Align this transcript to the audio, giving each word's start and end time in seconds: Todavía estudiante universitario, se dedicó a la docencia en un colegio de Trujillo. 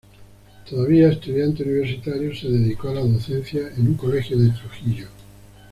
Todavía 0.67 1.09
estudiante 1.09 1.61
universitario, 1.61 2.33
se 2.35 2.49
dedicó 2.49 2.89
a 2.89 2.95
la 2.95 3.01
docencia 3.01 3.71
en 3.77 3.89
un 3.89 3.93
colegio 3.93 4.35
de 4.35 4.49
Trujillo. 4.49 5.05